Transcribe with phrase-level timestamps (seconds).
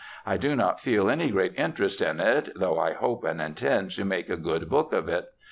[0.25, 4.03] I do not feel any great interest in it, though I hope and intend to
[4.03, 5.27] make a good book of it.